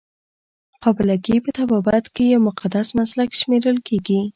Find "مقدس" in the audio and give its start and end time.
2.49-2.87